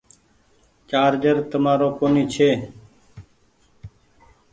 چآرجر 0.89 1.37
تمآرو 1.49 1.89
ڪونيٚ 1.99 2.31
چي۔ 2.33 2.49